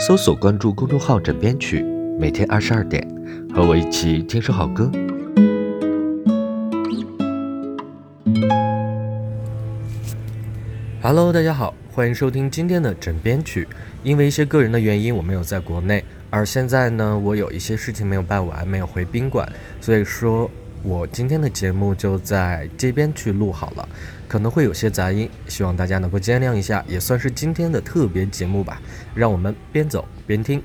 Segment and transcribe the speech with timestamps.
[0.00, 1.82] 搜索关注公众号“枕边曲”，
[2.18, 3.06] 每天二十二点，
[3.54, 4.90] 和我一起听首好歌。
[11.02, 13.68] Hello，大家好，欢迎收听今天的枕边曲。
[14.02, 19.46] 因为一些个人的原因，我没有在国内，而现在呢，我有一些事情没有办完，没有回宾馆，
[19.82, 20.50] 所以说。
[20.82, 23.88] 我今天的节目就在街边去录好了，
[24.26, 28.80] 可能会有些杂音，希望大家能够见谅一下，也算是今天的特别节目吧。
[29.14, 30.62] 让我们边走边听。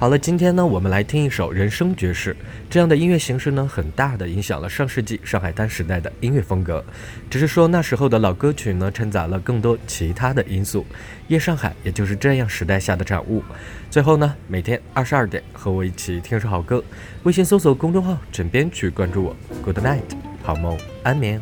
[0.00, 2.34] 好了，今天呢，我们来听一首人声爵士
[2.70, 6.82] 这样的音乐形式呢，很大的影响了上世纪上海滩时代的音乐风格。
[7.28, 10.86] 只是说那时候的老歌曲呢，掺杂了更多其他的因素。
[11.28, 13.42] 夜上海也就是这样时代下的产物。
[13.90, 16.82] 最后呢，每天二十二点和我一起听首好歌。
[17.24, 19.36] 微信搜索公众号“枕边曲”，关注我。
[19.62, 20.00] Good night，
[20.42, 21.38] 好梦，安眠。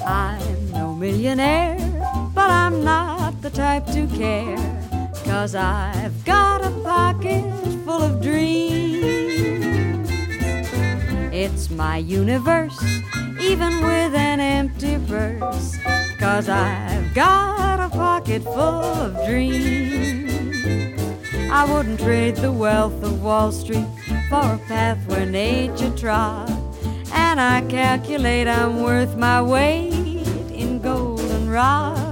[0.00, 0.40] I'm
[0.72, 4.58] no millionaire，but I'm not the type to care
[5.26, 7.44] Cause I've got a pocket
[7.84, 10.08] full of dreams.
[11.32, 12.78] It's my universe,
[13.40, 15.76] even with an empty purse.
[16.18, 20.26] Cause I've got a pocket full of dreams.
[21.50, 23.86] I wouldn't trade the wealth of Wall Street
[24.28, 26.50] for a path where nature trod.
[27.12, 29.92] And I calculate I'm worth my weight
[30.52, 32.05] in goldenrod.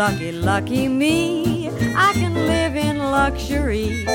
[0.00, 4.06] Lucky, lucky me I can live in luxury.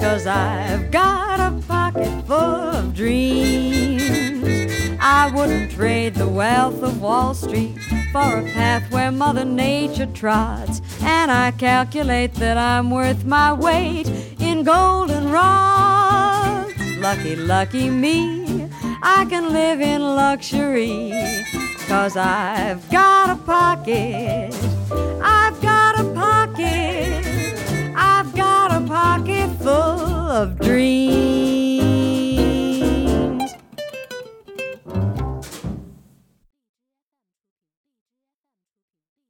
[0.00, 4.42] Cause I've got a pocket full of dreams.
[4.98, 7.78] I wouldn't trade the wealth of Wall Street
[8.10, 10.82] for a path where Mother Nature trods.
[11.00, 14.08] And I calculate that I'm worth my weight
[14.40, 16.74] in golden rods.
[16.98, 18.68] Lucky, lucky me,
[19.00, 21.12] I can live in luxury.
[21.86, 25.43] Cause I've got a pocket I